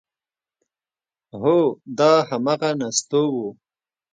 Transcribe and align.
هو 1.41 1.57
دا 1.97 2.13
همغه 2.29 2.69
نستوه 2.79 3.25
و… 3.41 3.41